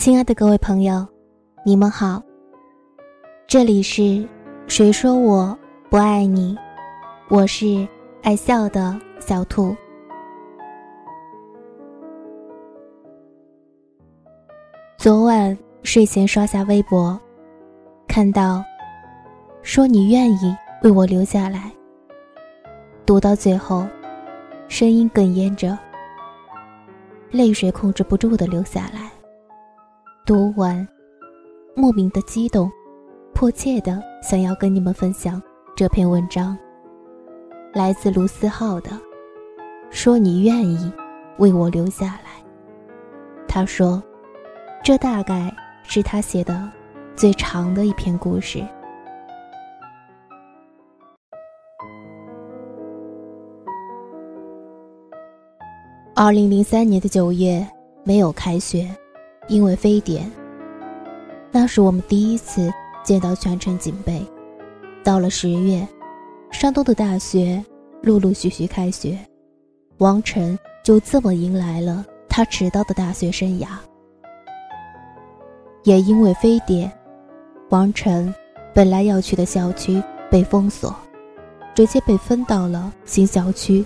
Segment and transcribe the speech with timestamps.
[0.00, 1.06] 亲爱的各位朋友，
[1.62, 2.22] 你们好。
[3.46, 4.26] 这里是
[4.66, 5.54] 谁说我
[5.90, 6.56] 不爱你？
[7.28, 7.86] 我是
[8.22, 9.76] 爱笑的小兔。
[14.96, 17.20] 昨晚睡前刷下微博，
[18.08, 18.64] 看到
[19.60, 21.70] 说你愿意为我留下来。
[23.04, 23.86] 读到最后，
[24.66, 25.78] 声音哽咽着，
[27.30, 29.10] 泪水控制不住的流下来。
[30.30, 30.86] 读完，
[31.74, 32.70] 莫名的激动，
[33.34, 35.42] 迫切的想要跟你们分享
[35.74, 36.56] 这篇文章。
[37.74, 38.90] 来自卢思浩的，
[39.90, 40.92] 说你愿意
[41.38, 42.40] 为我留下来。
[43.48, 44.00] 他说，
[44.84, 45.52] 这大概
[45.82, 46.70] 是他写的
[47.16, 48.64] 最长的一篇故事。
[56.14, 57.66] 二零零三年的九月，
[58.04, 58.88] 没有开学。
[59.48, 60.30] 因为非典，
[61.50, 64.24] 那是我们第一次见到全城警备。
[65.02, 65.86] 到了十月，
[66.50, 67.64] 山东的大学
[68.02, 69.18] 陆陆续续开学，
[69.98, 73.66] 王晨就这么迎来了他迟到的大学生涯。
[75.84, 76.92] 也因为非典，
[77.70, 78.32] 王晨
[78.74, 80.94] 本来要去的校区被封锁，
[81.74, 83.84] 直接被分到了新校区。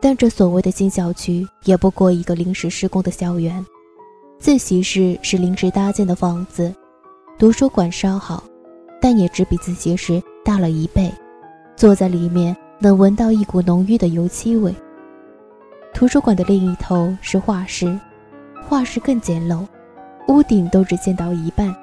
[0.00, 3.64] 但这所谓的新校区，也不过一个临时施工的校园。
[4.38, 6.72] 自习室是临时搭建的房子，
[7.38, 8.44] 图书馆稍好，
[9.00, 11.10] 但也只比自习室大了一倍。
[11.74, 14.74] 坐在里面能闻到一股浓郁的油漆味。
[15.92, 17.98] 图书馆的另一头是画室，
[18.68, 19.66] 画室更简陋，
[20.28, 21.74] 屋顶都只见到一半。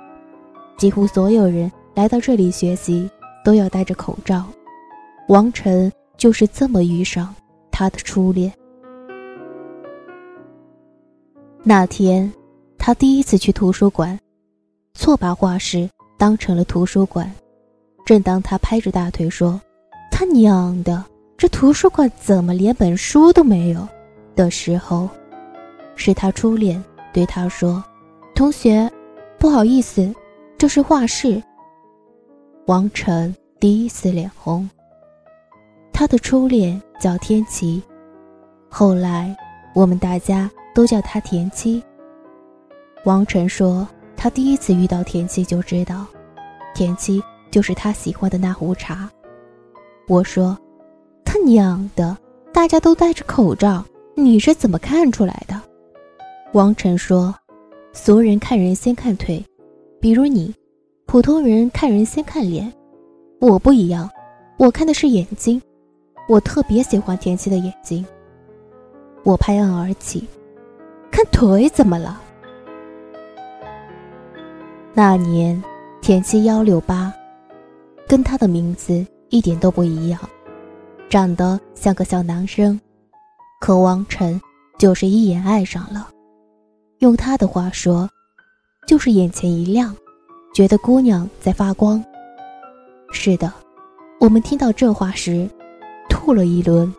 [0.78, 3.10] 几乎所有人来到这里学习
[3.44, 4.46] 都要戴着口罩。
[5.28, 7.34] 王晨就是这么遇上
[7.72, 8.54] 他的初恋。
[11.64, 12.32] 那天。
[12.86, 14.20] 他第一次去图书馆，
[14.94, 17.34] 错把画室当成了图书馆。
[18.04, 19.58] 正当他拍着大腿说
[20.12, 21.02] ：“他娘的，
[21.38, 23.88] 这图书馆怎么连本书都没有？”
[24.36, 25.08] 的时候，
[25.96, 27.82] 是他初恋对他说
[28.36, 28.92] ：“同学，
[29.40, 30.14] 不好意思，
[30.58, 31.42] 这是画室。”
[32.68, 34.70] 王晨第一次脸红。
[35.94, 37.82] 他的初恋叫天琪，
[38.68, 39.34] 后来
[39.74, 41.82] 我们大家都叫他田七。
[43.06, 46.06] 王晨说：“他第一次遇到田七就知道，
[46.74, 47.22] 田七
[47.52, 49.12] 就是他喜欢的那壶茶。”
[50.08, 50.58] 我说
[51.26, 52.18] ：“他娘的，
[52.54, 53.84] 大家都戴着口罩，
[54.16, 55.62] 你是怎么看出来的？”
[56.54, 57.36] 王晨说
[57.92, 59.44] ：“俗人看人先看腿，
[60.00, 60.56] 比如你，
[61.06, 62.72] 普通人看人先看脸，
[63.42, 64.10] 我不一样，
[64.58, 65.62] 我看的是眼睛，
[66.30, 68.06] 我特别喜欢田七的眼睛。”
[69.26, 70.26] 我拍案而起
[71.12, 72.22] ：“看腿怎么了？”
[74.96, 75.60] 那年，
[76.02, 77.12] 田七幺六八，
[78.08, 80.20] 跟他的名字一点都不一样，
[81.10, 82.80] 长得像个小男生，
[83.60, 84.40] 可王晨
[84.78, 86.10] 就是一眼爱上了。
[87.00, 88.08] 用他的话说，
[88.86, 89.96] 就是眼前一亮，
[90.54, 92.04] 觉得姑娘在发光。
[93.12, 93.52] 是的，
[94.20, 95.50] 我们听到这话时，
[96.08, 96.94] 吐了一轮。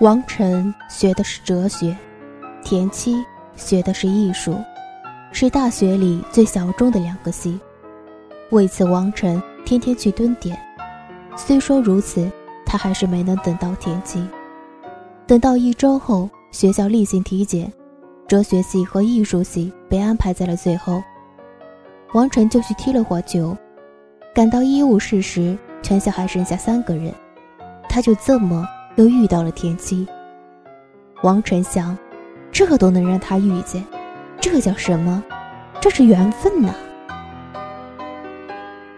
[0.00, 1.96] 王晨学的是哲学。
[2.62, 3.24] 田七
[3.56, 4.56] 学的是艺术，
[5.32, 7.58] 是大学里最小众的两个系。
[8.50, 10.58] 为此，王晨天天去蹲点。
[11.36, 12.30] 虽说如此，
[12.66, 14.26] 他还是没能等到田七。
[15.26, 17.72] 等到一周后，学校例行体检，
[18.26, 21.02] 哲学系和艺术系被安排在了最后。
[22.12, 23.56] 王晨就去踢了会球。
[24.34, 27.14] 赶到医务室时，全校还剩下三个人，
[27.88, 30.06] 他就这么又遇到了田七。
[31.22, 31.96] 王晨想。
[32.58, 33.84] 这都能让他遇见，
[34.40, 35.22] 这叫什么？
[35.80, 36.74] 这是缘分呐！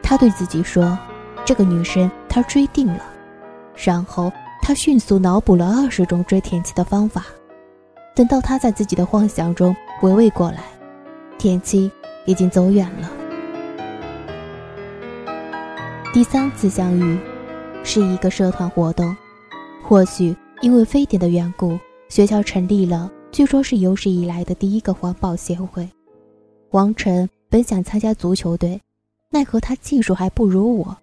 [0.03, 0.99] 他对自己说
[1.45, 3.05] ：“这个女生他追定了。”
[3.77, 7.27] 然后他迅速脑补了二十种追田七的方法。
[8.15, 10.63] 等到他在自己的幻想中回味过来，
[11.37, 11.93] 田七
[12.25, 13.11] 已经走远了。
[16.15, 17.19] 第三次相遇，
[17.85, 19.15] 是一个社团活动。
[19.87, 21.79] 或许因为非典的缘故，
[22.09, 23.11] 学校成立了。
[23.33, 25.89] 据说是有史以来的第一个环保协会。
[26.71, 28.81] 王晨本想参加足球队，
[29.31, 30.97] 奈何他技术还不如我，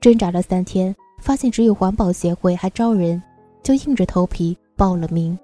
[0.00, 3.22] 挣扎了三天，发现只有环保协会还招人，
[3.62, 5.38] 就硬着头皮报了名。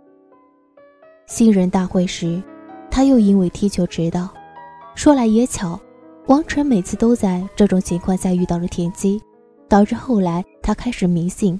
[1.26, 2.42] 新人大会时，
[2.90, 4.28] 他又因为踢球迟到。
[4.94, 5.80] 说来也巧，
[6.26, 9.18] 王晨每次都在这种情况下遇到了田鸡，
[9.66, 11.58] 导致后来他开始迷信，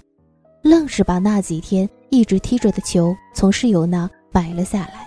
[0.62, 5.06] 愣是把那几天一直踢着的球从室友那摆了下来。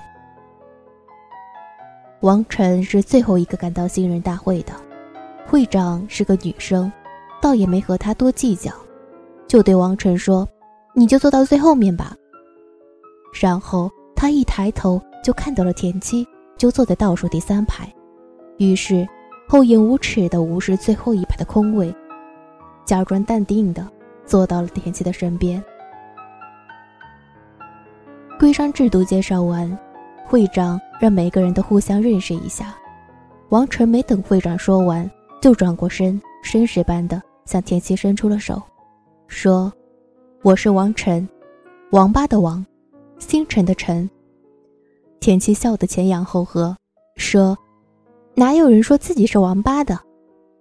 [2.21, 4.73] 王晨是最后一个赶到新人大会的，
[5.47, 6.91] 会长是个女生，
[7.41, 8.71] 倒也没和他多计较，
[9.47, 10.47] 就对王晨说
[10.95, 12.15] ：“你就坐到最后面吧。”
[13.39, 16.27] 然后他一抬头就看到了田七，
[16.57, 17.91] 就坐在倒数第三排，
[18.57, 19.07] 于是
[19.47, 21.93] 厚颜无耻的无视最后一排的空位，
[22.85, 23.87] 假装淡定的。
[24.23, 25.61] 坐到了田七的身边。
[28.41, 29.77] 规章制度介绍完，
[30.25, 32.75] 会长让每个人都互相认识一下。
[33.49, 35.07] 王晨没等会长说完，
[35.39, 38.59] 就转过身，绅士般的向田七伸出了手，
[39.27, 39.71] 说
[40.41, 41.29] ：“我是王晨，
[41.91, 42.65] 王八的王，
[43.19, 44.09] 星辰的辰。”
[45.21, 46.75] 田七笑得前仰后合，
[47.17, 47.55] 说
[48.33, 49.99] ：“哪有人说自己是王八的？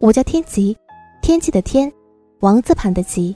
[0.00, 0.76] 我叫天琪，
[1.22, 1.90] 天气的天，
[2.40, 3.34] 王字旁的琪。”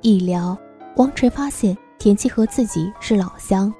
[0.00, 0.56] 一聊，
[0.96, 3.72] 王晨发现田七和自己是老乡，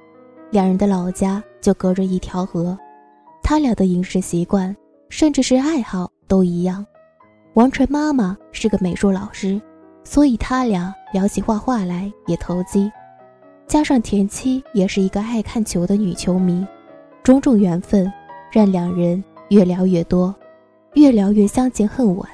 [0.53, 2.79] 两人的老家就隔着一条河，
[3.43, 4.77] 他俩的饮食习惯，
[5.09, 6.87] 甚至是爱好都一样。
[7.55, 9.61] 王晨妈妈是个美术老师，
[10.05, 12.89] 所以他俩聊起画画来也投机。
[13.67, 16.65] 加上田七也是一个爱看球的女球迷，
[17.25, 18.09] 种种缘分
[18.53, 20.33] 让两人越聊越多，
[20.95, 22.29] 越聊越相见恨晚。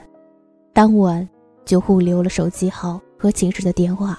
[0.74, 1.26] 当晚
[1.64, 3.00] 就互留了手机号。
[3.20, 4.16] 和寝室的电话，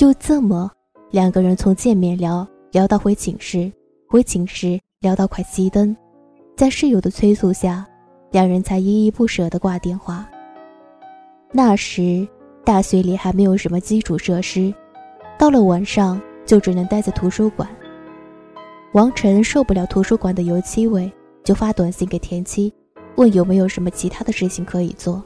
[0.00, 0.70] 就这么
[1.10, 3.70] 两个人从见面聊聊到回寝室，
[4.08, 5.94] 回寝室聊到快熄灯，
[6.56, 7.86] 在室友的催促下，
[8.30, 10.26] 两人才依依不舍地挂电话。
[11.52, 12.26] 那时
[12.64, 14.72] 大学里还没有什么基础设施，
[15.38, 17.68] 到了晚上就只能待在图书馆。
[18.94, 21.12] 王晨受不了图书馆的油漆味，
[21.44, 22.72] 就发短信给田七，
[23.16, 25.22] 问有没有什么其他的事情可以做。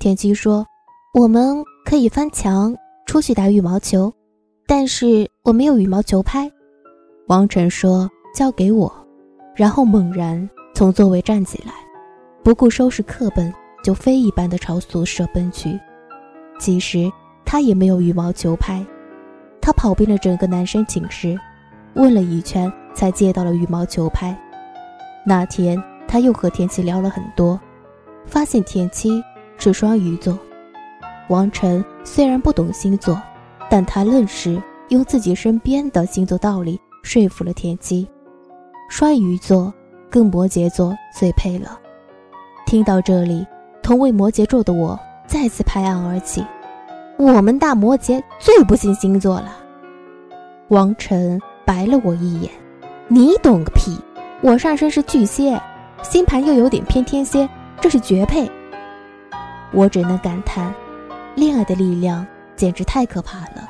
[0.00, 0.66] 田七说。
[1.14, 2.74] 我们可以翻墙
[3.06, 4.12] 出去打羽毛球，
[4.66, 6.50] 但是我没有羽毛球拍。
[7.28, 8.92] 王晨说：“交给我。”
[9.54, 11.72] 然后猛然从座位站起来，
[12.42, 13.52] 不顾收拾课本，
[13.84, 15.78] 就飞一般的朝宿舍奔去。
[16.58, 17.10] 其实
[17.44, 18.84] 他也没有羽毛球拍，
[19.60, 21.38] 他跑遍了整个男生寝室，
[21.94, 24.34] 问了一圈才借到了羽毛球拍。
[25.26, 27.60] 那天他又和田七聊了很多，
[28.24, 29.22] 发现田七
[29.58, 30.38] 是双鱼座。
[31.28, 33.20] 王晨虽然不懂星座，
[33.70, 38.08] 但他愣是用自己身边的星座道理说服了田七。
[38.88, 39.72] 双鱼座
[40.10, 41.78] 跟摩羯座最配了。
[42.66, 43.46] 听到这里，
[43.82, 46.44] 同为摩羯座的我再次拍案而起
[47.18, 49.56] ：“我们大摩羯最不信星座了。”
[50.68, 52.50] 王晨白了我一眼
[53.08, 53.98] ：“你懂个屁！
[54.42, 55.60] 我上身是巨蟹，
[56.02, 57.48] 星盘又有点偏天蝎，
[57.80, 58.50] 这是绝配。”
[59.72, 60.74] 我只能感叹。
[61.34, 63.66] 恋爱的力量简直太可怕了，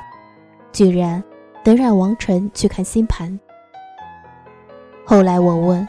[0.73, 1.23] 居然
[1.63, 3.39] 能让王晨去看星盘。
[5.05, 5.87] 后来我问，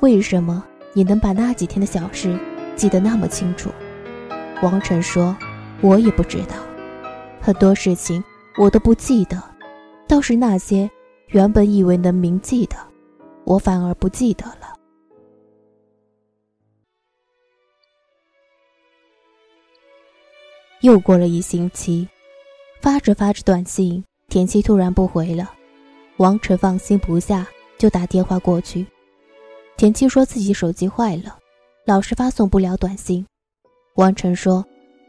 [0.00, 2.36] 为什么你能把那几天的小事
[2.74, 3.70] 记得那么清楚？
[4.60, 5.36] 王晨说，
[5.80, 6.56] 我也不知道，
[7.40, 8.22] 很多事情
[8.58, 9.40] 我都不记得，
[10.08, 10.90] 倒是那些
[11.28, 12.76] 原本以为能铭记的，
[13.44, 14.63] 我反而不记得了。
[20.84, 22.06] 又过了一星期，
[22.82, 25.50] 发着发着短信，田七突然不回了。
[26.18, 27.48] 王晨放心不下，
[27.78, 28.86] 就打电话过去。
[29.78, 31.38] 田七说自己手机坏了，
[31.86, 33.24] 老是发送不了短信。
[33.94, 34.62] 王晨说：“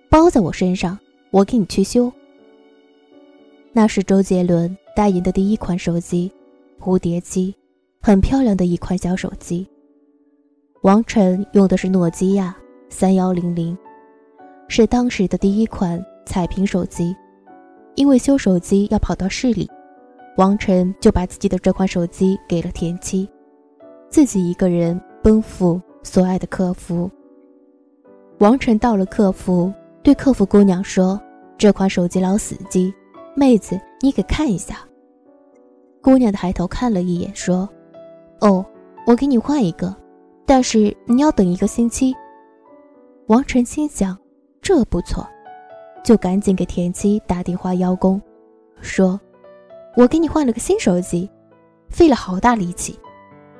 [0.09, 0.97] 包在我身上，
[1.29, 2.09] 我给你去修。”
[3.73, 6.31] 那是周杰伦代言的第一款手机，
[6.79, 7.53] 蝴蝶机，
[8.01, 9.67] 很漂亮的一款小手机。
[10.83, 12.55] 王晨用的是诺基亚
[12.89, 13.77] 三幺零零。
[14.67, 17.15] 是当时的第一款彩屏手机，
[17.95, 19.69] 因为修手机要跑到市里，
[20.37, 23.29] 王晨就把自己的这款手机给了田七，
[24.09, 27.09] 自己一个人奔赴所爱的客服。
[28.39, 29.71] 王晨到了客服，
[30.03, 31.21] 对客服姑娘说
[31.57, 32.93] ：“这款手机老死机，
[33.35, 34.79] 妹子你给看一下。”
[36.01, 37.69] 姑娘抬头看了一眼，说
[38.41, 38.65] ：“哦，
[39.07, 39.95] 我给你换一个，
[40.45, 42.13] 但是你要等一个星期。”
[43.27, 44.17] 王晨心想。
[44.65, 45.23] 这不错，
[46.03, 48.19] 就赶紧给田七打电话邀功，
[48.81, 49.21] 说
[49.95, 51.29] ：“我给你换了个新手机，
[51.87, 52.97] 费了好大力气，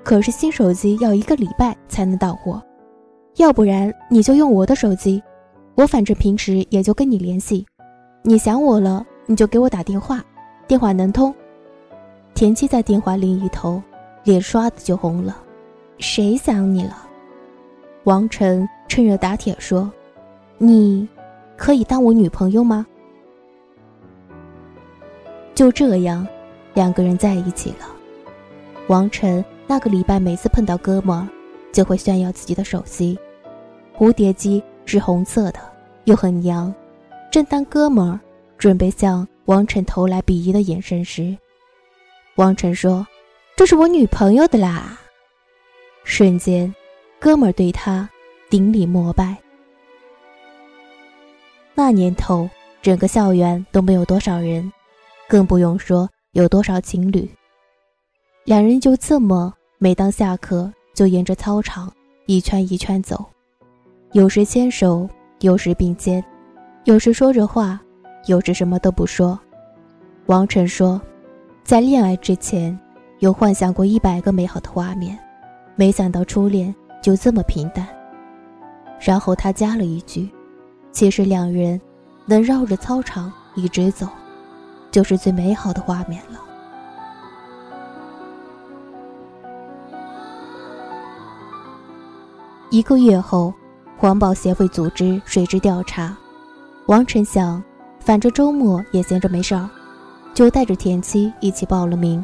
[0.03, 2.59] 可是新手机要一个礼拜才能到货，
[3.35, 5.21] 要不然你就用我的手机，
[5.75, 7.63] 我反正平时也就跟你联系，
[8.24, 10.25] 你想我了你就给我打电话，
[10.67, 11.31] 电话能通。”
[12.33, 13.79] 田七在电话另一头，
[14.24, 15.38] 脸刷的就红了，
[16.00, 16.97] 谁想你了？
[18.05, 19.88] 王晨趁热打铁说。
[20.67, 21.07] 你，
[21.57, 22.86] 可以当我女朋友吗？”
[25.53, 26.27] 就这样，
[26.74, 27.88] 两个人在一起了。
[28.88, 31.27] 王晨那个礼拜每次碰到哥们儿，
[31.72, 33.17] 就会炫耀自己的手机，
[33.98, 35.60] 蝴蝶机是红色的，
[36.03, 36.74] 又很娘。
[37.31, 38.19] 正当哥们儿
[38.57, 41.36] 准备向王晨投来鄙夷的眼神时，
[42.36, 43.07] 王晨说
[43.55, 45.00] ：“这是我女朋友的啦。”
[46.03, 46.74] 瞬间，
[47.19, 48.10] 哥们儿对他
[48.50, 49.36] 顶礼膜拜。
[51.77, 52.50] 那年头，
[52.82, 54.72] 整个校园都没有多少人，
[55.27, 57.29] 更不用说有多少情侣。
[58.46, 61.91] 两人就这么，每当下课就沿着操场
[62.27, 63.25] 一圈一圈走，
[64.13, 65.08] 有时牵手，
[65.41, 66.24] 有时并肩，
[66.86, 67.77] 有时说着话，
[68.27, 69.38] 有时什么都不说。
[70.27, 71.01] 王晨说，
[71.63, 72.79] 在恋爱之前，
[73.20, 75.20] 有幻想过一百个美好的画面。
[75.75, 77.86] 没想到初恋就这么平淡。
[78.98, 80.29] 然后他加了一句
[80.95, 81.79] ：“其实两人
[82.25, 84.07] 能绕着操场一直走，
[84.89, 86.39] 就是最美好的画面了。”
[92.71, 93.53] 一个月后，
[93.97, 96.15] 环保协会组织水质调查。
[96.85, 97.61] 王晨想，
[97.99, 99.69] 反正周末也闲着没事儿，
[100.33, 102.23] 就带着田七一起报了名。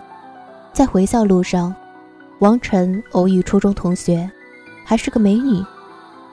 [0.72, 1.76] 在回校路上。
[2.40, 4.28] 王晨偶遇初中同学，
[4.84, 5.64] 还是个美女，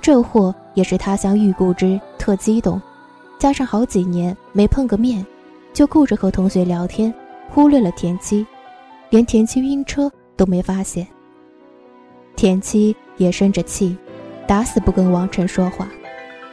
[0.01, 2.79] 这货也是他乡遇故知，特激动。
[3.39, 5.25] 加上好几年没碰个面，
[5.73, 7.13] 就顾着和同学聊天，
[7.49, 8.47] 忽略了田七，
[9.09, 11.07] 连田七晕车都没发现。
[12.37, 13.97] 田七也生着气，
[14.47, 15.89] 打死不跟王晨说话。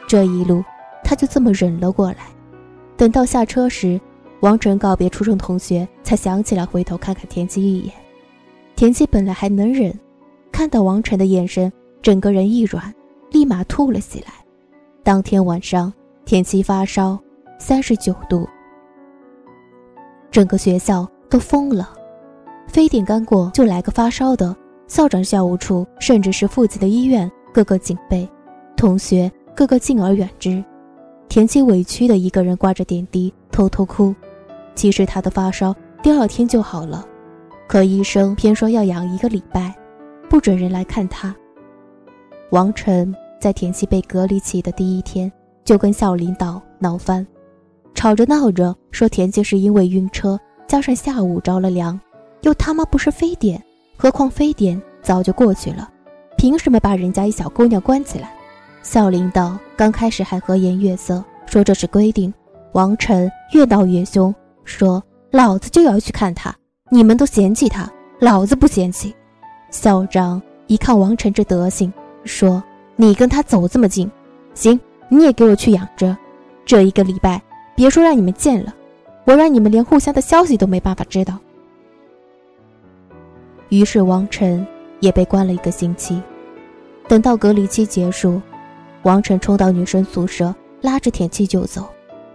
[0.08, 0.64] 这一路，
[1.04, 2.28] 他就这么忍了过来。
[2.96, 4.00] 等到下车时，
[4.40, 7.92] 王晨告别初中同学，才想起来回头看看田七一眼。
[8.76, 9.92] 田七本来还能忍，
[10.50, 12.94] 看到王晨的眼神，整个人一软，
[13.30, 14.45] 立马吐了起来。
[15.06, 15.92] 当天晚上，
[16.24, 17.16] 田七发烧，
[17.60, 18.44] 三十九度，
[20.32, 21.94] 整个学校都疯了。
[22.66, 24.56] 非典刚过就来个发烧的，
[24.88, 28.28] 校长、教务处，甚至是附近的医院，个个警备，
[28.76, 30.64] 同学个个敬而远之。
[31.28, 34.12] 田七委屈的一个人挂着点滴，偷偷哭。
[34.74, 35.72] 其实他的发烧
[36.02, 37.06] 第二天就好了。
[37.68, 39.72] 可医生偏说要养一个礼拜，
[40.28, 41.32] 不准人来看他。
[42.50, 43.14] 王晨
[43.46, 45.32] 在田七被隔离起的第一天，
[45.64, 47.24] 就跟校领导闹翻，
[47.94, 50.36] 吵着闹着说田七是因为晕车，
[50.66, 51.96] 加上下午着了凉，
[52.40, 53.62] 又他妈不是非典，
[53.96, 55.88] 何况非典早就过去了，
[56.36, 58.34] 凭什么把人家一小姑娘关起来？
[58.82, 62.34] 校领导刚开始还和颜悦色，说这是规定。
[62.72, 64.34] 王晨越闹越凶，
[64.64, 65.00] 说
[65.30, 66.52] 老子就要去看他。
[66.90, 67.88] 你们都嫌弃他，
[68.18, 69.14] 老子不嫌弃。
[69.70, 71.92] 校长一看王晨这德行，
[72.24, 72.60] 说
[72.96, 74.10] ：“你跟他走这么近，
[74.54, 76.16] 行，你也给我去养着。
[76.64, 77.40] 这一个礼拜，
[77.74, 78.74] 别说让你们见了，
[79.24, 81.38] 我让你们连互相的消息都没办法知道。”
[83.68, 84.66] 于是王晨
[85.00, 86.20] 也被关了一个星期。
[87.06, 88.40] 等到隔离期结束，
[89.02, 91.86] 王晨冲到女生宿舍，拉着田七就走，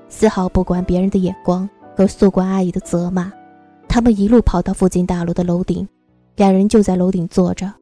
[0.08, 3.32] 丝毫不管别人的眼光和宿管阿姨的责骂。
[3.88, 5.86] 他们一路跑到附近大楼的楼顶，
[6.38, 7.74] 两人就在楼顶坐着。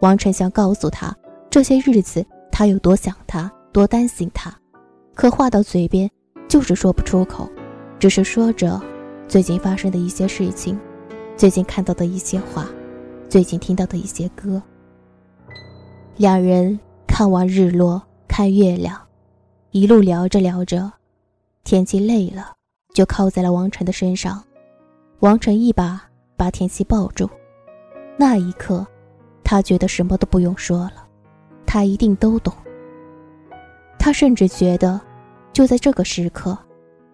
[0.00, 1.12] 王晨想告诉他，
[1.50, 4.54] 这些日子他有多想他，多担心他，
[5.14, 6.10] 可话到嘴边
[6.46, 7.48] 就是说不出口，
[7.98, 8.80] 只是说着
[9.26, 10.78] 最近发生的一些事情，
[11.36, 12.68] 最近看到的一些话，
[13.30, 14.62] 最近听到的一些歌。
[16.16, 19.00] 两人看完日落，看月亮，
[19.70, 20.92] 一路聊着聊着，
[21.64, 22.52] 天气累了，
[22.92, 24.44] 就靠在了王晨的身上。
[25.20, 26.02] 王晨一把
[26.36, 27.28] 把田七抱住，
[28.18, 28.86] 那一刻，
[29.42, 31.07] 他觉得什么都不用说了，
[31.70, 32.50] 他一定都懂。
[33.98, 34.98] 他甚至觉得，
[35.52, 36.56] 就在这个时刻，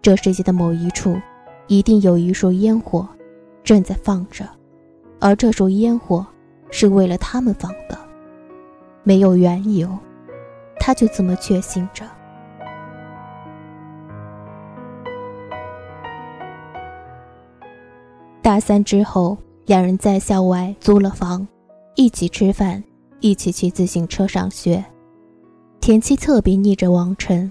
[0.00, 1.20] 这世界的某一处，
[1.66, 3.06] 一定有一束烟火
[3.64, 4.48] 正在放着，
[5.18, 6.24] 而这束烟火
[6.70, 7.98] 是为了他们放的，
[9.02, 9.88] 没有缘由，
[10.78, 12.04] 他就这么确信着。
[18.40, 21.48] 大三之后，两人在校外租了房，
[21.96, 22.84] 一起吃饭，
[23.24, 24.84] 一起骑自行车上学。
[25.80, 27.50] 田七特别腻着王晨，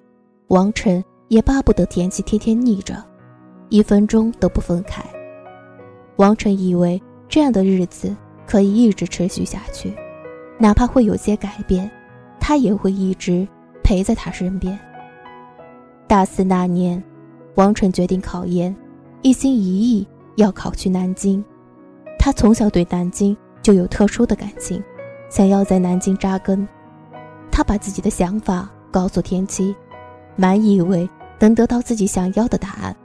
[0.50, 3.04] 王晨也巴不得田七天天腻着，
[3.70, 5.04] 一分钟都不分开。
[6.18, 8.16] 王晨以为这样的日子
[8.46, 9.92] 可以一直持续下去，
[10.60, 11.90] 哪怕会有些改变，
[12.40, 13.48] 他也会一直
[13.84, 14.80] 陪在他身边。
[16.08, 17.04] 大四那年，
[17.56, 18.76] 王晨决定考研，
[19.24, 20.08] 一心一意。
[20.36, 21.44] 要考去南京，
[22.20, 24.80] 他从小对南京就有特殊的感情，
[25.34, 26.68] 想要在南京扎根。
[27.52, 29.76] 他把自己的想法告诉田七，
[30.36, 31.10] 满以为
[31.40, 32.96] 能得到自己想要的答案。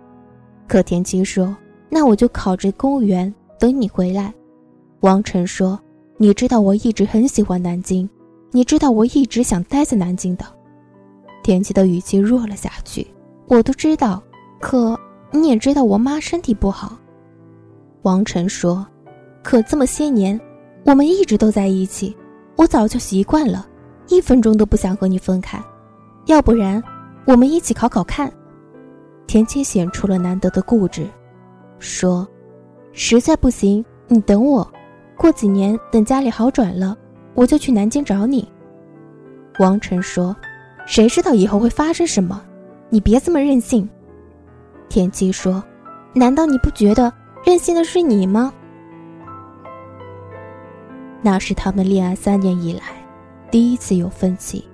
[0.66, 1.56] 可田七说
[1.88, 4.30] ：“那我就考着公务员等你回来。”
[5.00, 5.80] 王晨说
[6.18, 8.06] ：“你知道我一直很喜欢南京，
[8.50, 10.44] 你知道我一直想待在南京的。”
[11.42, 13.06] 田七的语气弱了下去
[13.48, 14.22] ：“我都知道，
[14.60, 16.98] 可你也知道我妈身体不好。”
[18.02, 18.86] 王晨说
[19.42, 20.38] ：“可这么些年，
[20.88, 22.16] 我们一直都在一起，
[22.56, 23.68] 我早就习惯了，
[24.06, 25.62] 一分钟都不想和你分开。
[26.24, 26.82] 要不然，
[27.26, 28.32] 我们一起考考看。”
[29.28, 31.06] 田七显出了难得的固执，
[31.78, 32.26] 说
[32.94, 34.66] ：“实在不行，你等我。”
[35.14, 36.96] 过几年，等家里好转了，
[37.34, 38.50] 我就去南京找你。
[39.58, 40.34] 王晨说
[40.88, 42.42] ：“谁知道以后会发生什么？
[42.88, 43.86] 你别这么任性。”
[44.88, 45.62] 田七说
[46.16, 47.12] ：“难道你不觉得
[47.44, 48.50] 任性的是你吗？”
[51.22, 52.82] 那是他们恋爱三年以来
[53.50, 54.64] 第一次有分歧。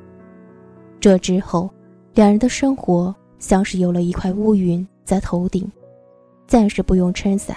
[1.01, 1.71] 这之后，
[2.15, 5.71] 两人的生活像是有了一块乌云在头顶，
[6.47, 7.57] 暂时不用撑伞，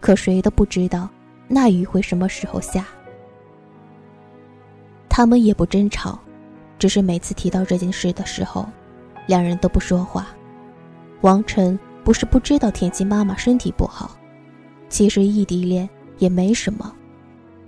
[0.00, 1.08] 可谁都不知道。
[1.48, 2.86] 那雨会什么时候下？
[5.08, 6.18] 他们也不争吵，
[6.78, 8.64] 只是每次提到这件事的时候，
[9.26, 10.28] 两人都不说话。
[11.22, 14.16] 王晨不是不知道田七妈妈身体不好，
[14.88, 15.88] 其实异地恋
[16.18, 16.94] 也没什么，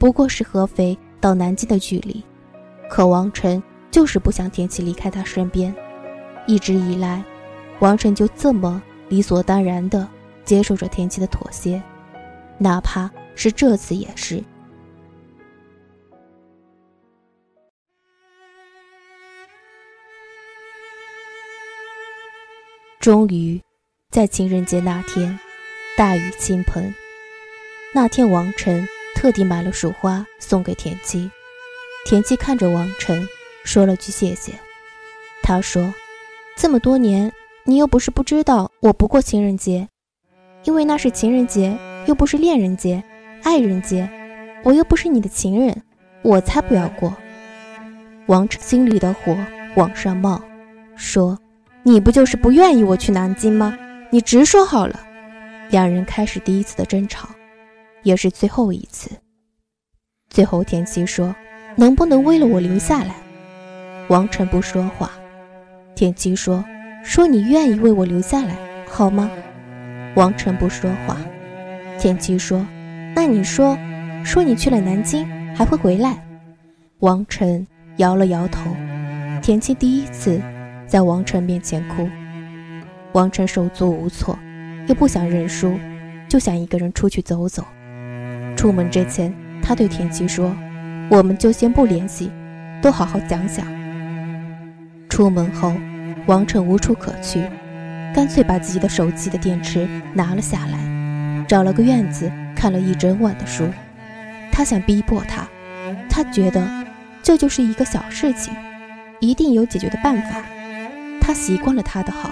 [0.03, 2.21] 不过是合肥到南京的距离。
[2.91, 5.73] 可王晨就是不想田七离开他身边，
[6.45, 7.23] 一直以来，
[7.79, 10.09] 王晨就这么理所当然的
[10.45, 11.81] 接受着田七的妥协，
[12.59, 13.09] 哪怕。
[13.37, 14.43] 是这次也是。
[22.99, 23.63] 终于，
[24.11, 25.39] 在情人节那天，
[25.97, 26.93] 大雨倾盆。
[27.95, 28.87] 那天，王晨
[29.23, 31.31] 特地买了束花送给田七。
[32.05, 33.25] 田七看着王晨，
[33.63, 34.53] 说了句谢谢。
[35.45, 35.95] 他说
[36.59, 39.89] ：“这么多年，你又不是不知道我不过情人节，
[40.65, 43.01] 因为那是情人节，又不是恋人节。”
[43.45, 44.11] 爱人节，
[44.65, 45.85] 我又不是你的情人，
[46.23, 47.15] 我才不要过。
[48.27, 49.37] 王晨心里的火
[49.77, 50.43] 往上冒，
[50.97, 51.39] 说
[51.85, 53.79] ：“你不就是不愿意我去南京吗？
[54.11, 54.99] 你直说好了。”
[55.71, 57.29] 两人开始第一次的争吵，
[58.03, 59.11] 也是最后一次。
[60.29, 61.35] 最后，田七说
[61.77, 63.15] ：“能不能为了我留下来？”
[64.09, 65.11] 王晨不说话。
[65.95, 66.65] 田七说
[67.05, 68.57] ：“说你愿意为我留下来，
[68.89, 69.31] 好吗？”
[70.17, 71.17] 王晨不说话。
[71.99, 72.67] 田七说。
[73.15, 73.77] 那你说，
[74.25, 76.27] 说你去了南京还会回来？
[77.01, 77.67] 王晨
[77.99, 78.71] 摇了摇头。
[79.43, 80.41] 田七第一次
[80.87, 82.09] 在王晨面前哭，
[83.13, 84.39] 王晨手足无措，
[84.89, 85.79] 又不想认输，
[86.27, 87.63] 就想一个人出去走走。
[88.63, 90.55] 出门之前，他对田七说
[91.11, 92.31] ：“我们就先不联系，
[92.81, 93.67] 都好好讲讲。”
[95.11, 95.75] 出门后，
[96.27, 97.45] 王晨无处可去，
[98.15, 100.79] 干脆把自己的手机的电池拿了下来，
[101.49, 102.31] 找了个院子。
[102.55, 103.67] 看了一整晚的书，
[104.53, 105.45] 他想逼迫他，
[106.09, 106.65] 他觉得
[107.21, 108.55] 这就是一个小事情，
[109.19, 110.41] 一定有解决的办法。
[111.21, 112.31] 他习惯了他的好，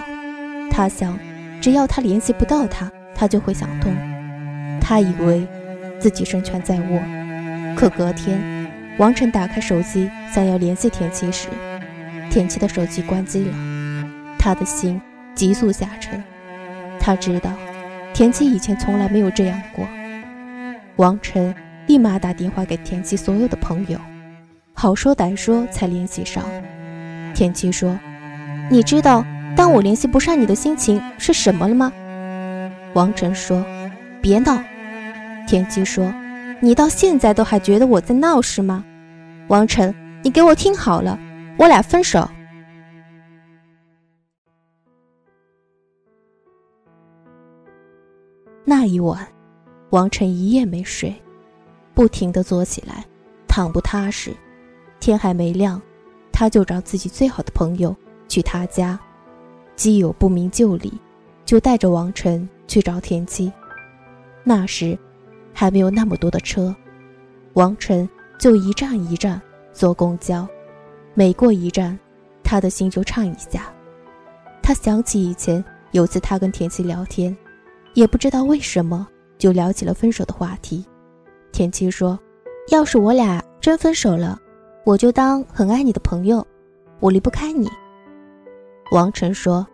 [0.71, 1.19] 他想，
[1.61, 3.93] 只要他联系不到他，他就会想通。
[4.81, 5.45] 他以为
[6.01, 7.01] 自己胜券在握，
[7.77, 8.41] 可隔天，
[8.97, 11.49] 王晨打开手机想要联系田七时，
[12.31, 13.55] 田七的手机关机了，
[14.39, 14.99] 他的心
[15.35, 16.23] 急速下沉。
[16.99, 17.51] 他知道，
[18.15, 19.87] 田七以前从来没有这样过。
[20.97, 21.55] 王晨
[21.87, 23.99] 立马打电话给田七所有的朋友，
[24.73, 26.45] 好说歹说才联系上。
[27.35, 27.99] 田七说
[28.71, 31.93] ：“你知道当我联系不上你的心情是什么了吗？”
[32.95, 33.65] 王晨说
[34.23, 34.63] ：“别闹。”
[35.51, 36.15] 田七说
[36.63, 38.85] ：“你到现在都还觉得我在闹是吗？”
[39.51, 41.19] 王晨，你给我听好了，
[41.59, 42.31] 我俩分手。
[48.65, 49.27] 那一晚。
[49.91, 51.13] 王晨一夜没睡，
[51.95, 53.05] 不停的坐起来，
[53.49, 54.33] 躺不踏实。
[55.01, 55.83] 天还没亮，
[56.31, 57.93] 他就找自己最好的朋友
[58.29, 58.97] 去他家。
[59.75, 60.93] 基友不明就里，
[61.45, 63.53] 就带着王晨去找田七。
[64.45, 64.97] 那时
[65.61, 66.75] 还没有那么多的车，
[67.53, 69.39] 王晨就一站一站
[69.75, 70.49] 坐公交，
[71.13, 71.99] 每过一站，
[72.43, 73.71] 他的心就颤一下。
[74.63, 77.37] 他想起以前有次他跟田七聊天，
[77.93, 79.07] 也不知道为什么。
[79.37, 80.83] 就聊起了分手的话题，
[81.53, 82.19] 田七说
[82.73, 84.41] ：“要是我俩真分手了，
[84.87, 86.47] 我就当很爱你的朋友，
[87.01, 87.69] 我离不开你。”
[88.93, 89.67] 王晨说：“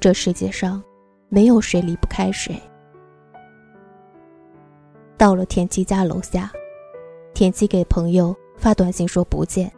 [0.00, 0.82] 这世界上
[1.28, 2.58] 没有谁离不开谁。”
[5.18, 6.48] 到了田七家楼下，
[7.34, 9.70] 田七给朋友发短信说不见，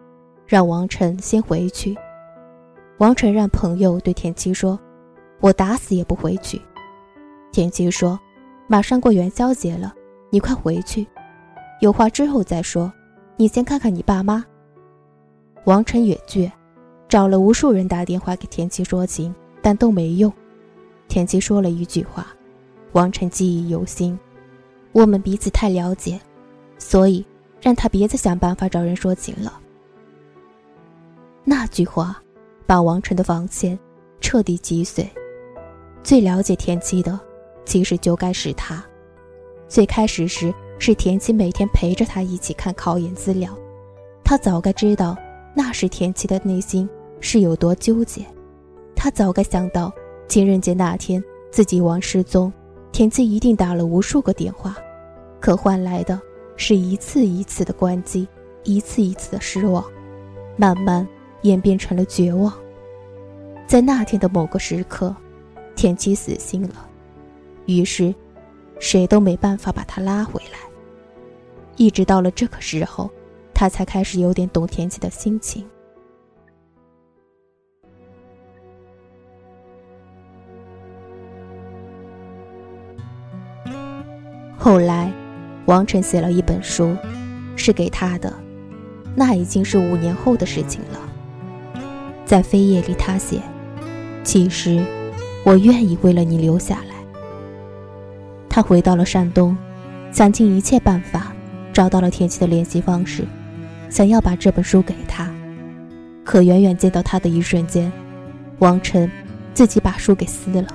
[0.47, 1.97] 让王晨先回去。
[2.99, 4.79] 王晨让朋友对田七说
[5.41, 6.61] ：“我打死也不回去。”
[7.53, 8.21] 田七说
[8.69, 9.95] ：“马上过元宵节了，
[10.29, 11.07] 你快回去，
[11.81, 12.93] 有话之后再说。
[13.37, 14.45] 你先看看你爸妈。”
[15.65, 16.53] 王晨也倔，
[17.09, 20.31] 找了无数人打电话给田七说情，但都没用。
[21.09, 22.27] 田七说了一句话，
[22.93, 24.19] 王晨记忆犹新
[24.93, 26.21] ：“我们彼此太了解，
[26.79, 27.25] 所以
[27.61, 29.61] 让他别再想办法找人说情了。”
[31.45, 32.23] 那句话。
[32.67, 33.77] 把王晨的防线
[34.21, 35.05] 彻底击碎。
[36.05, 37.19] 最了解田七的，
[37.65, 38.81] 其实就该是他。
[39.67, 43.59] 最开始时是田七每天陪着他一起看考研资料，
[44.23, 45.17] 他早该知道
[45.53, 48.25] 那时田七的内心是有多纠结。
[48.95, 49.93] 他早该想到
[50.29, 52.53] 情人节那天自己王失踪，
[52.93, 54.77] 田七一定打了无数个电话，
[55.41, 56.21] 可换来的
[56.57, 58.27] 是一次一次的关机，
[58.65, 59.85] 一次一次的失望，
[60.57, 61.07] 慢慢。
[61.43, 62.53] 演变成了绝望。
[63.67, 65.17] 在那天的某个时刻，
[65.75, 66.87] 田七死心了，
[67.65, 68.15] 于是，
[68.79, 70.59] 谁都没办法把他拉回来。
[71.77, 73.11] 一直到了这个时候，
[73.55, 75.65] 他才开始有点懂田七的心情。
[84.63, 85.11] 后来，
[85.65, 86.95] 王晨写了一本书，
[87.57, 88.31] 是给他的，
[89.17, 91.01] 那已经是五年后的事情了。
[92.27, 93.41] 在扉页里，他写
[94.23, 94.85] ：“其实，
[95.47, 96.95] 我愿意为了你留下来。”
[98.51, 99.57] 他回到了山东，
[100.13, 101.33] 想尽一切办法
[101.73, 103.25] 找到了田七的联系方式，
[103.89, 105.27] 想要把这本书给他。
[106.23, 107.91] 可远远见到他的一瞬间，
[108.59, 109.11] 王晨
[109.55, 110.69] 自己把书给撕了。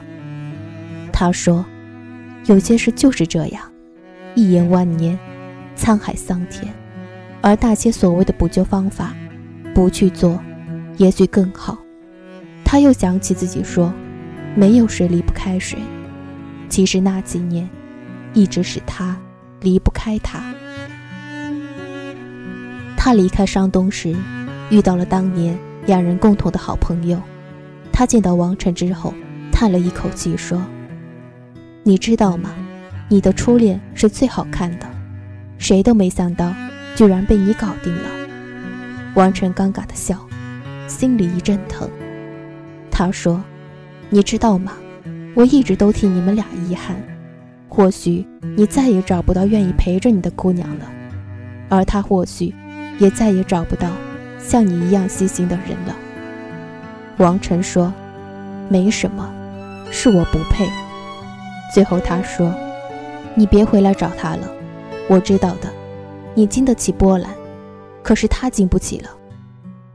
[1.13, 1.63] 他说
[2.47, 3.61] ：“有些事就是这样，
[4.35, 5.17] 一眼万年，
[5.77, 6.71] 沧海桑田，
[7.41, 9.15] 而那些所谓的补救方法，
[9.73, 10.39] 不去做。”
[10.97, 11.77] 也许更好。
[12.63, 13.93] 他又想起自己说
[14.55, 15.77] ：“没有谁离不开谁。”
[16.69, 17.69] 其实那几年，
[18.33, 19.17] 一直是他
[19.59, 20.53] 离不开他。
[22.95, 24.15] 他离开山东时，
[24.69, 27.21] 遇到了当年两人共同的好朋友。
[27.91, 29.13] 他见到王晨之后，
[29.51, 30.61] 叹了一口气说
[31.83, 32.51] ：“你知道吗？
[33.07, 34.85] 你的初恋是最好看的，
[35.57, 36.53] 谁都没想到，
[36.95, 38.09] 居然被你搞定了。”
[39.15, 40.17] 王晨尴尬的笑。
[40.87, 41.89] 心里一阵疼，
[42.91, 43.43] 他说
[44.11, 44.73] ：“你知道吗？
[45.33, 46.95] 我一直都替你们俩遗憾。
[47.67, 48.23] 或许
[48.55, 50.85] 你再也找不到愿意陪着你的姑娘了，
[51.69, 52.53] 而他或许
[52.99, 53.89] 也再也找不到
[54.37, 55.95] 像你一样细心的人了。”
[57.17, 57.91] 王晨说
[58.69, 59.27] ：“没什么，
[59.89, 60.69] 是我不配。”
[61.73, 62.53] 最后他说
[63.35, 64.49] ：“你别回来找他了，
[65.07, 65.69] 我知道的，
[66.33, 67.29] 你经得起波澜，
[68.01, 69.09] 可是他经不起了。”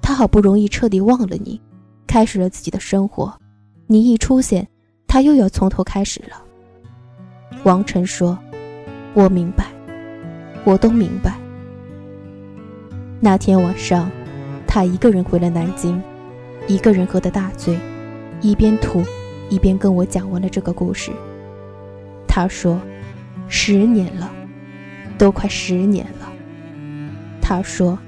[0.03, 1.61] 他好不容易彻底忘了你，
[2.07, 3.33] 开始了自己的生活。
[3.87, 4.67] 你一出现，
[5.07, 6.43] 他又要从头开始了。
[7.63, 8.37] 王晨说
[9.15, 9.67] ：“我明白，
[10.65, 11.39] 我都明白。”
[13.23, 14.11] 那天晚上，
[14.67, 16.03] 他一个人回了南京，
[16.67, 17.79] 一个人喝得大醉，
[18.41, 19.05] 一边吐，
[19.49, 21.13] 一边跟我讲完了这个故事。
[22.27, 22.81] 他说
[23.51, 24.33] ：“十年了，
[25.19, 26.33] 都快十年了。”
[27.43, 27.99] 他说。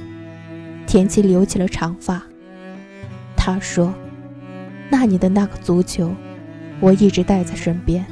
[0.84, 2.22] 田七留起了长发。
[3.34, 3.94] 他说
[4.90, 6.14] ：“那年的那个足球，
[6.80, 8.04] 我一直带在身边。”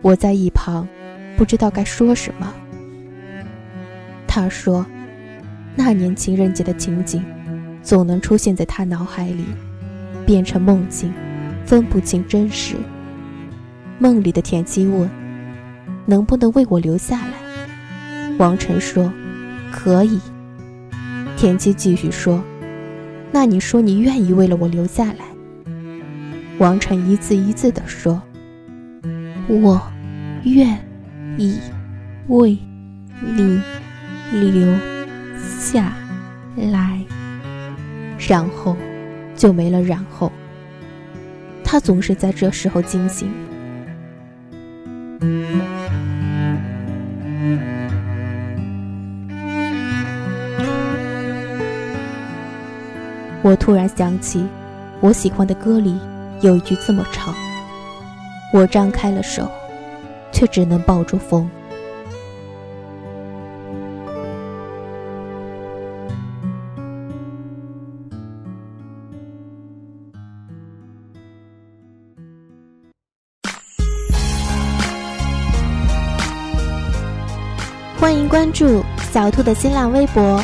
[0.00, 0.86] 我在一旁，
[1.36, 2.54] 不知道该说什么。
[4.28, 4.86] 他说
[5.74, 7.24] ：“那年情人节的情景，
[7.82, 9.44] 总能出现在他脑海里，
[10.24, 11.12] 变成梦境，
[11.64, 12.76] 分不清真实。”
[13.98, 15.10] 梦里的田七问
[16.08, 17.34] ：“能不能为我留下来？”
[18.38, 19.12] 王晨说
[19.70, 20.18] ：“可以。”
[21.36, 22.42] 田七继续说
[23.30, 25.26] ：“那你说你愿意为了我留下来？”
[26.56, 28.20] 王晨一字一字地说
[29.48, 29.80] ：“我
[30.44, 30.78] 愿
[31.36, 31.58] 意
[32.28, 32.58] 为
[33.20, 33.60] 你
[34.32, 34.66] 留
[35.60, 35.94] 下
[36.56, 36.98] 来。”
[38.26, 38.74] 然后
[39.36, 40.32] 就没了然后。
[41.70, 43.30] 他总是在这时候惊醒。
[53.48, 54.46] 我突然想起，
[55.00, 55.98] 我喜欢的歌里
[56.42, 57.32] 有一句这么唱
[58.52, 59.50] ：“我张开了手，
[60.30, 61.48] 却只能抱住风。”
[77.98, 80.38] 欢迎关注小兔的新浪微博，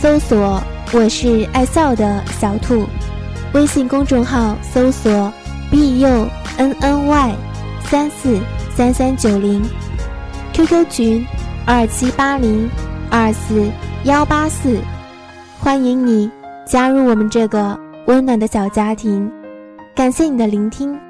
[0.00, 0.60] 搜索。
[0.90, 2.86] 我是爱笑的小兔。
[3.52, 5.30] 微信公众号搜索
[5.70, 7.34] b u n n y
[7.84, 8.38] 三四
[8.74, 9.62] 三三九零
[10.54, 11.26] ，QQ 群
[11.66, 12.68] 二七八零
[13.10, 13.70] 二四
[14.04, 14.80] 幺八四，
[15.58, 16.30] 欢迎你
[16.66, 19.30] 加入我们这个温暖的小家庭。
[19.94, 21.07] 感谢你的聆听。